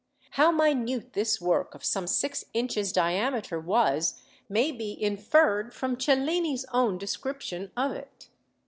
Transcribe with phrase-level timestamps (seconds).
[0.31, 6.65] How minute this work of some six inches diameter was may be inferred from Cellini's
[6.73, 8.29] own description of it.